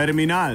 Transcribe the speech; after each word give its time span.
Terminal. 0.00 0.54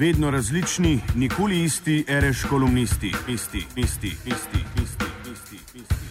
Vedno 0.00 0.30
različni, 0.30 0.94
nikoli 1.22 1.56
isti, 1.68 1.96
reš 2.24 2.38
kolumnisti, 2.50 3.10
isti, 3.36 3.60
isti, 3.84 4.10
isti, 4.34 4.60
isti, 4.84 5.08
isti, 5.32 5.56
isti. 5.80 6.06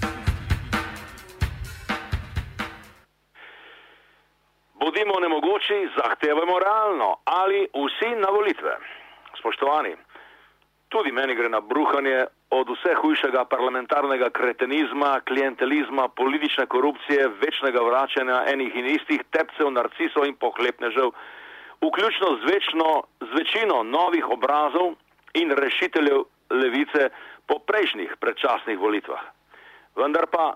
Bodimo 4.82 5.16
nemogoči, 5.26 5.78
zahtevajmo 5.98 6.60
realno 6.68 7.10
ali 7.26 7.60
vsi 7.86 8.10
na 8.24 8.30
volitve. 8.38 8.74
Spoštovani, 9.40 9.96
tudi 10.90 11.12
meni 11.12 11.36
gre 11.36 11.50
na 11.50 11.62
bruhanje 11.62 12.20
od 12.50 12.68
vse 12.70 12.94
hujšega 13.02 13.46
parlamentarnega 13.46 14.30
kretenizma, 14.30 15.12
klientelizma, 15.28 16.08
politične 16.08 16.66
korupcije, 16.66 17.28
večnega 17.44 17.82
vračanja 17.90 18.44
enih 18.54 18.72
in 18.76 18.86
istih 18.98 19.22
tepcev, 19.34 19.72
narcisov 19.72 20.26
in 20.30 20.36
pohlepnežev, 20.36 21.10
vključno 21.82 22.28
z, 22.42 22.54
večno, 22.54 23.04
z 23.22 23.32
večino 23.38 23.84
novih 23.84 24.30
obrazov 24.30 24.96
in 25.34 25.52
rešiteljev 25.52 26.24
levice 26.50 27.10
po 27.48 27.60
prejšnjih 27.60 28.16
predčasnih 28.20 28.80
volitvah. 28.80 29.22
Vendar 29.96 30.28
pa 30.32 30.54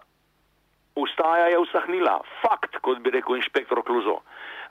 ustaja 0.96 1.48
je 1.48 1.60
usahnila, 1.60 2.20
fakt, 2.42 2.78
kot 2.82 3.00
bi 3.00 3.10
rekel 3.10 3.36
inšpektor 3.36 3.84
Kluzo. 3.84 4.20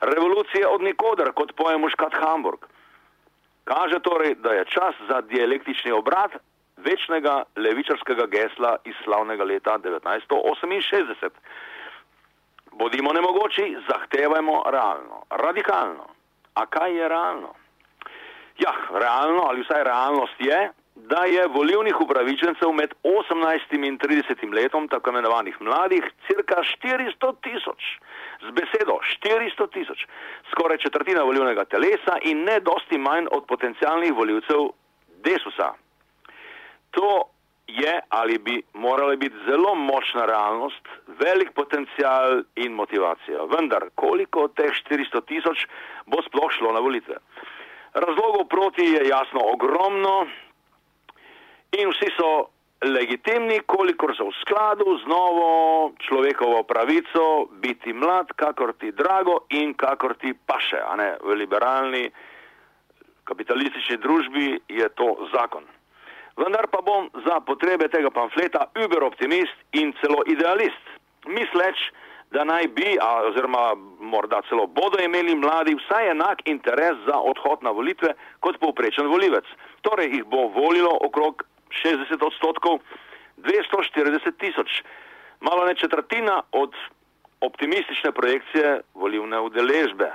Revolucija 0.01 0.69
od 0.69 0.81
nikoder, 0.81 1.31
kot 1.33 1.55
poje 1.55 1.77
muškat 1.77 2.13
Hamburg. 2.13 2.65
Kaže 3.63 3.99
torej, 3.99 4.35
da 4.35 4.53
je 4.53 4.65
čas 4.65 4.95
za 5.09 5.21
dialektični 5.21 5.91
obrat 5.91 6.31
večnega 6.77 7.43
levičarskega 7.55 8.25
gesla 8.25 8.75
iz 8.85 8.95
slavnega 9.03 9.43
leta 9.43 9.77
1968. 9.77 11.29
Bodimo 12.71 13.13
nemogoči, 13.13 13.77
zahtevajmo 13.89 14.63
realno, 14.65 15.23
radikalno. 15.29 16.07
A 16.53 16.65
kaj 16.65 16.95
je 16.97 17.07
realno? 17.07 17.53
Ja, 18.59 18.73
realno 18.93 19.43
ali 19.49 19.61
vsaj 19.61 19.83
realnost 19.83 20.39
je, 20.39 20.71
da 20.95 21.23
je 21.25 21.47
volivnih 21.47 22.01
upravičencev 22.01 22.71
med 22.71 22.93
18 23.03 23.87
in 23.87 23.99
30 23.99 24.53
letom, 24.53 24.87
tako 24.87 25.09
imenovanih 25.09 25.61
mladih, 25.61 26.03
cirka 26.27 26.55
400 26.83 27.35
tisoč. 27.41 27.81
Z 28.41 28.51
besedo 28.51 28.99
400 29.25 29.69
tisoč, 29.73 30.05
skoraj 30.51 30.77
četrtina 30.77 31.23
volivnega 31.23 31.65
telesa 31.65 32.17
in 32.21 32.43
ne 32.43 32.59
dosti 32.59 32.97
manj 32.97 33.25
od 33.31 33.45
potencijalnih 33.45 34.13
voljivcev 34.13 34.67
desusa. 35.23 35.73
To 36.91 37.30
je 37.79 37.99
ali 38.09 38.37
bi 38.37 38.61
morala 38.73 39.15
biti 39.15 39.35
zelo 39.45 39.75
močna 39.75 40.25
realnost, 40.25 40.87
velik 41.07 41.51
potencial 41.53 42.43
in 42.55 42.71
motivacija. 42.73 43.43
Vendar, 43.55 43.89
koliko 43.95 44.43
od 44.43 44.55
teh 44.55 44.71
400 44.89 45.25
tisoč 45.25 45.65
bo 46.05 46.21
sploh 46.27 46.51
šlo 46.51 46.71
na 46.71 46.79
volitve? 46.79 47.15
Razlogov 47.93 48.47
proti 48.47 48.85
je 48.85 49.07
jasno 49.07 49.41
ogromno 49.53 50.27
in 51.71 51.89
vsi 51.89 52.11
so 52.15 52.47
legitimni, 52.81 53.59
kolikor 53.65 54.15
so 54.17 54.29
v 54.29 54.37
skladu 54.41 54.97
z 55.03 55.05
novo 55.05 55.91
človekovo 56.01 56.63
pravico 56.63 57.47
biti 57.61 57.93
mlad, 57.93 58.33
kakor 58.35 58.73
ti 58.73 58.91
drago 58.91 59.45
in 59.49 59.73
kakor 59.73 60.15
ti 60.17 60.33
paše. 60.33 60.81
V 61.21 61.35
liberalni 61.35 62.09
kapitalistični 63.23 63.97
družbi 63.97 64.59
je 64.67 64.89
to 64.89 65.29
zakon. 65.33 65.63
Vendar 66.37 66.67
pa 66.71 66.81
bom 66.81 67.09
za 67.25 67.39
potrebe 67.45 67.89
tega 67.91 68.09
pamfleta 68.09 68.69
uber 68.85 69.03
optimist 69.03 69.57
in 69.71 69.91
celo 70.01 70.23
idealist, 70.31 70.85
misleč, 71.27 71.91
da 72.31 72.43
naj 72.47 72.67
bi, 72.75 72.95
oziroma 73.27 73.75
morda 73.99 74.39
celo 74.49 74.67
bodo 74.67 75.03
imeli 75.03 75.35
mladi 75.35 75.75
vsaj 75.75 76.11
enak 76.11 76.41
interes 76.45 76.97
za 77.05 77.17
odhod 77.19 77.63
na 77.63 77.71
volitve 77.75 78.13
kot 78.39 78.59
povprečen 78.59 79.11
volivec. 79.11 79.45
Torej 79.81 80.15
jih 80.15 80.23
bo 80.23 80.47
volilo 80.55 80.93
okrog 81.03 81.43
60 81.83 82.23
odstotkov, 82.23 82.79
240 83.37 84.37
tisoč, 84.39 84.81
malo 85.41 85.65
ne 85.65 85.75
četrtina 85.75 86.41
od 86.51 86.75
optimistične 87.41 88.11
projekcije 88.11 88.81
volivne 88.93 89.39
udeležbe. 89.39 90.11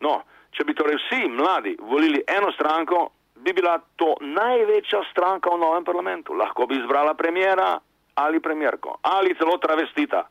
No, 0.00 0.20
če 0.56 0.64
bi 0.64 0.74
torej 0.74 0.96
vsi 0.96 1.28
mladi 1.28 1.76
volili 1.80 2.22
eno 2.28 2.52
stranko, 2.52 3.08
bi 3.44 3.52
bila 3.52 3.78
to 3.96 4.14
največja 4.20 5.02
stranka 5.10 5.50
v 5.50 5.60
novem 5.60 5.84
parlamentu. 5.84 6.34
Lahko 6.34 6.66
bi 6.66 6.78
izbrala 6.78 7.14
premjera 7.14 7.78
ali 8.14 8.40
premjerko, 8.40 8.98
ali 9.02 9.34
celo 9.34 9.56
travestita, 9.58 10.24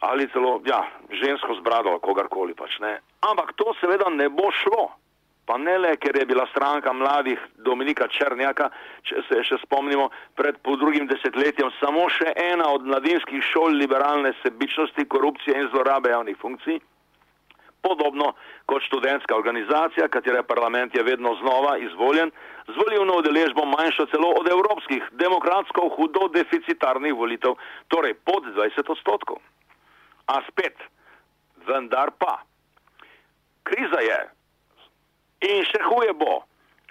ali 0.00 0.28
celo 0.32 0.60
ja, 0.64 0.80
žensko 1.10 1.54
z 1.54 1.60
brado, 1.60 1.98
kogarkoli 1.98 2.54
pač 2.54 2.78
ne. 2.80 3.00
Ampak 3.20 3.52
to 3.56 3.74
seveda 3.80 4.08
ne 4.10 4.28
bo 4.28 4.50
šlo. 4.52 4.90
Pa 5.46 5.54
ne 5.62 5.76
le, 5.78 5.92
ker 6.02 6.16
je 6.18 6.26
bila 6.26 6.42
stranka 6.50 6.92
mladih 6.92 7.38
Dominika 7.62 8.08
Črnjaka, 8.10 8.66
če 9.06 9.22
se 9.28 9.42
še 9.46 9.60
spomnimo, 9.62 10.08
pred 10.34 10.58
drugim 10.64 11.06
desetletjem 11.06 11.70
samo 11.78 12.08
še 12.10 12.32
ena 12.34 12.66
od 12.74 12.82
mladinskih 12.82 13.44
šol 13.46 13.78
liberalne 13.78 14.32
sebičnosti, 14.42 15.06
korupcije 15.06 15.54
in 15.54 15.70
zlorabe 15.70 16.10
javnih 16.10 16.38
funkcij. 16.42 16.80
Podobno 17.82 18.32
kot 18.66 18.82
študentska 18.82 19.36
organizacija, 19.36 20.08
katere 20.08 20.42
parlament 20.42 20.94
je 20.94 21.02
vedno 21.02 21.34
znova 21.40 21.76
izvoljen, 21.78 22.30
z 22.66 22.74
volivno 22.76 23.18
udeležbo 23.18 23.64
manjšo 23.64 24.06
celo 24.06 24.32
od 24.40 24.48
evropskih, 24.50 25.02
demokratsko 25.12 25.88
hudo 25.96 26.28
deficitarnih 26.34 27.14
volitev, 27.14 27.54
torej 27.88 28.14
pod 28.14 28.44
20 28.56 28.90
odstotkov. 28.90 29.38
A 30.26 30.40
spet, 30.50 30.74
vendar 31.66 32.10
pa, 32.18 32.40
kriza 33.62 34.00
je 34.02 34.18
in 35.46 35.64
še 35.68 35.82
huje 35.84 36.12
bo, 36.18 36.42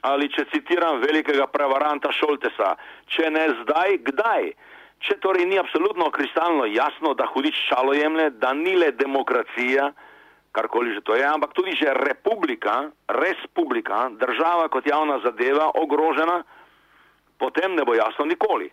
ali 0.05 0.29
če 0.31 0.45
citiram 0.53 1.01
velikega 1.01 1.47
prevaranta 1.51 2.11
Šoltesa, 2.13 2.75
če 3.09 3.31
ne 3.33 3.45
zdaj, 3.61 3.99
kdaj? 4.11 4.51
Če 5.05 5.17
torej 5.21 5.45
ni 5.49 5.57
absolutno 5.59 6.07
kristalno 6.13 6.65
jasno, 6.71 7.13
da 7.17 7.27
hudič 7.33 7.57
šalo 7.67 7.93
jemlje, 7.97 8.29
da 8.41 8.53
ni 8.53 8.75
le 8.79 8.91
demokracija, 8.95 9.89
karkoli 10.55 10.95
že 10.95 11.03
to 11.03 11.15
je, 11.19 11.25
ampak 11.27 11.53
tudi 11.53 11.75
že 11.75 11.93
republika, 11.93 12.89
respublika, 13.11 14.09
država 14.15 14.69
kot 14.71 14.87
javna 14.87 15.19
zadeva 15.23 15.71
ogrožena, 15.75 16.43
potem 17.37 17.75
ne 17.75 17.83
bo 17.83 17.95
jasno 17.95 18.25
nikoli. 18.25 18.71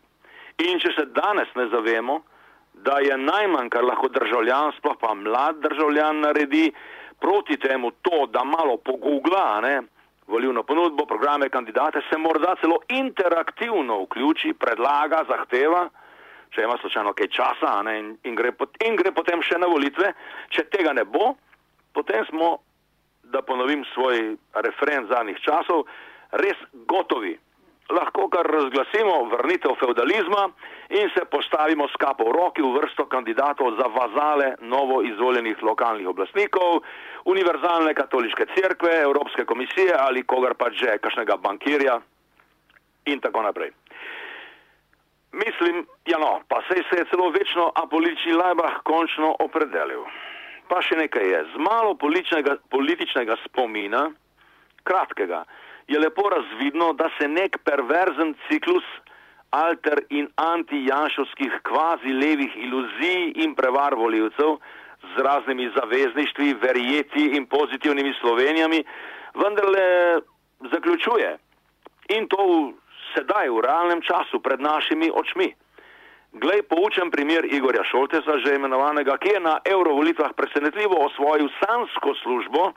In 0.62 0.78
če 0.78 0.94
se 0.94 1.04
danes 1.10 1.50
ne 1.58 1.66
zavemo, 1.72 2.22
da 2.86 2.98
je 3.02 3.16
najmanj, 3.18 3.68
kar 3.70 3.84
lahko 3.84 4.08
državljan, 4.08 4.76
sploh 4.78 4.96
pa 5.00 5.14
mlad 5.14 5.60
državljan 5.64 6.22
naredi, 6.24 6.70
proti 7.22 7.56
temu 7.56 7.90
to, 8.02 8.26
da 8.26 8.44
malo 8.44 8.76
pogugla, 8.76 9.60
ne, 9.62 9.82
volivno 10.26 10.62
ponudbo, 10.62 11.06
programe, 11.06 11.48
kandidate, 11.48 12.02
se 12.10 12.18
morda 12.18 12.56
celo 12.60 12.80
interaktivno 12.88 14.00
vključi, 14.02 14.54
predlaga, 14.58 15.22
zahteva, 15.28 15.86
če 16.52 16.66
ima 16.66 16.76
slučajno 16.80 17.12
kaj 17.16 17.30
časa 17.32 17.76
ne, 17.86 17.98
in, 18.00 18.10
in, 18.28 18.34
gre 18.36 18.52
pot, 18.52 18.76
in 18.86 18.96
gre 18.98 19.12
potem 19.14 19.42
še 19.42 19.60
na 19.60 19.70
volitve, 19.70 20.12
če 20.52 20.66
tega 20.72 20.92
ne 20.96 21.04
bo, 21.08 21.32
potem 21.92 22.24
smo, 22.26 22.58
da 23.22 23.42
ponovim 23.42 23.84
svoj 23.94 24.36
referen 24.54 25.06
zadnjih 25.08 25.40
časov, 25.40 25.86
res 26.32 26.58
gotovi. 26.88 27.38
Lahko 27.92 28.28
kar 28.32 28.46
razglasimo 28.46 29.24
vrnitev 29.32 29.74
feudalizma 29.80 30.46
in 30.88 31.10
se 31.14 31.24
postavimo 31.24 31.88
s 31.88 31.98
kapo 32.00 32.24
v 32.24 32.32
roki 32.32 32.62
v 32.62 32.72
vrsto 32.78 33.06
kandidatov 33.06 33.76
za 33.76 33.88
vazale 33.96 34.54
novo 34.60 35.02
izvoljenih 35.02 35.62
lokalnih 35.62 36.08
oblastnikov, 36.08 36.80
univerzalne 37.24 37.94
katoliške 37.94 38.46
cerkve, 38.54 38.94
Evropske 39.02 39.44
komisije 39.44 39.92
ali 39.98 40.22
kogar 40.22 40.54
pa 40.54 40.70
že, 40.70 40.98
kakšnega 40.98 41.36
bankirja 41.36 42.00
in 43.06 43.20
tako 43.20 43.42
naprej. 43.42 43.72
Mislim, 45.32 45.86
ja 46.06 46.18
no, 46.18 46.40
pa 46.48 46.62
sej 46.68 46.82
se 46.88 46.96
je 47.00 47.08
celo 47.10 47.30
večno 47.30 47.72
apolitični 47.74 48.32
lajbah 48.32 48.82
končno 48.84 49.36
opredelil. 49.38 50.04
Pa 50.72 50.78
še 50.80 50.96
nekaj 50.96 51.26
je, 51.28 51.40
z 51.52 51.60
malo 51.60 51.92
političnega, 52.00 52.56
političnega 52.72 53.36
spomina, 53.44 54.06
kratkega, 54.88 55.42
je 55.92 55.98
lepo 56.00 56.30
razvidno, 56.32 56.94
da 56.96 57.10
se 57.18 57.28
nek 57.28 57.58
perverzen 57.66 58.32
ciklus 58.46 58.86
alter 59.52 60.00
in 60.08 60.30
anti-janšovskih 60.40 61.58
kvazi 61.68 62.14
levih 62.16 62.56
iluzij 62.56 63.34
in 63.44 63.52
prevar 63.54 63.92
voljivcev 64.00 64.56
z 65.12 65.24
raznimi 65.26 65.68
zavezništvi, 65.76 66.54
verjeti 66.62 67.24
in 67.36 67.46
pozitivnimi 67.46 68.14
slovenijami 68.20 68.80
vendarle 69.34 69.86
zaključuje. 70.72 71.36
In 72.16 72.28
to 72.32 72.46
v, 72.48 72.56
sedaj, 73.12 73.52
v 73.52 73.60
realnem 73.60 74.00
času, 74.00 74.40
pred 74.40 74.60
našimi 74.60 75.10
očmi. 75.12 75.52
Glej, 76.32 76.62
poučen 76.64 77.10
primer 77.12 77.44
Igorja 77.44 77.84
Šoltesa, 77.84 78.38
že 78.40 78.56
imenovanega, 78.56 79.18
ki 79.20 79.36
je 79.36 79.40
na 79.40 79.58
eurovolitvah 79.68 80.32
presenetljivo 80.32 80.96
osvojil 81.04 81.50
sansko 81.60 82.14
službo, 82.22 82.72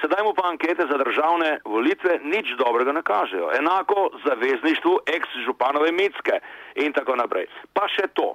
sedaj 0.00 0.24
mu 0.24 0.32
pa 0.32 0.48
ankete 0.48 0.86
za 0.88 0.96
državne 0.96 1.60
volitve 1.68 2.16
nič 2.24 2.56
dobrega 2.56 2.92
ne 2.96 3.02
kažejo. 3.04 3.50
Enako 3.58 4.10
zavezništvu 4.24 4.94
ex-županove 5.06 5.92
Mitske 5.92 6.40
in 6.80 6.96
tako 6.96 7.16
naprej. 7.20 7.44
Pa 7.76 7.84
še 7.92 8.08
to. 8.16 8.32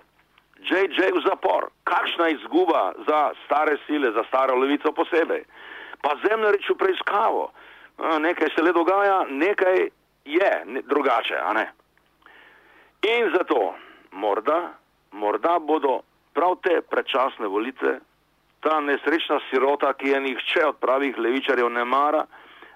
JJ 0.61 1.17
v 1.17 1.23
zapor. 1.25 1.73
Kakšna 1.89 2.29
izguba 2.37 2.93
za 3.09 3.33
stare 3.45 3.77
sile, 3.87 4.13
za 4.13 4.21
staro 4.29 4.53
levico 4.53 4.93
posebej. 4.93 5.41
Pa 6.05 6.13
zemljarič 6.21 6.69
v 6.69 6.77
preiskavo. 6.77 7.49
Nekaj 8.21 8.53
se 8.53 8.61
le 8.61 8.73
dogaja, 8.73 9.25
nekaj 9.29 9.89
je 10.29 10.53
drugače, 10.85 11.41
a 11.41 11.53
ne? 11.57 11.65
In 13.01 13.33
zato 13.33 13.73
morda, 14.11 14.73
morda 15.11 15.59
bodo 15.59 16.01
prav 16.33 16.57
te 16.61 16.81
predčasne 16.81 17.47
volitve, 17.47 17.99
ta 18.59 18.79
nesrečna 18.81 19.39
sirota, 19.49 19.93
ki 19.93 20.09
je 20.09 20.19
nihče 20.21 20.65
od 20.65 20.77
pravih 20.81 21.17
levičarjev 21.17 21.69
ne 21.69 21.85
mara, 21.85 22.25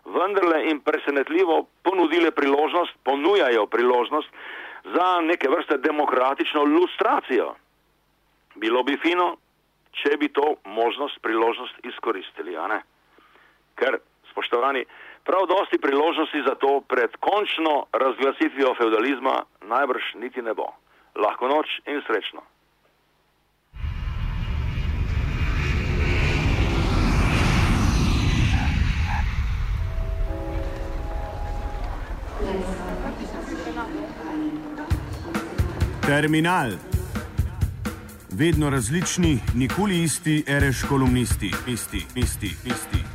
vendarle 0.05 0.63
in 0.69 0.79
presenetljivo 0.81 1.65
ponudile 1.83 2.31
priložnost, 2.31 2.93
ponujajo 3.03 3.65
priložnost 3.67 4.29
za 4.93 5.21
neke 5.21 5.49
vrste 5.49 5.77
demokratično 5.77 6.63
lustracijo. 6.63 7.55
Bilo 8.55 8.83
bi 8.83 8.97
fino, 8.97 9.35
če 9.91 10.17
bi 10.17 10.29
to 10.29 10.55
možnost, 10.65 11.21
priložnost 11.21 11.85
izkoristili, 11.85 12.57
a 12.57 12.67
ne? 12.67 12.81
Ker, 13.75 13.97
spoštovani, 14.31 14.85
prav 15.23 15.45
dosti 15.47 15.77
priložnosti 15.77 16.43
za 16.47 16.55
to 16.55 16.81
pred 16.87 17.15
končno 17.19 17.85
razglasitvijo 17.93 18.73
feudalizma 18.77 19.43
najbrž 19.61 20.13
niti 20.15 20.41
ne 20.41 20.53
bo. 20.53 20.71
Lahko 21.15 21.47
noč 21.47 21.67
in 21.87 22.01
srečno. 22.07 22.41
Terminal. 36.05 36.71
Vedno 38.31 38.69
različni, 38.69 39.39
nikoli 39.55 40.03
isti, 40.03 40.43
reš 40.47 40.83
kolumnisti, 40.89 41.51
isti, 41.67 41.71
isti, 41.71 41.97
isti, 41.97 42.15
isti, 42.15 42.45
isti, 42.45 42.67
isti. 42.67 42.97
isti. 42.97 43.10